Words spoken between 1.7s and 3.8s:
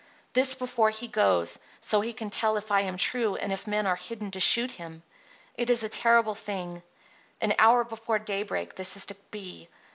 so he can tell if I am true and if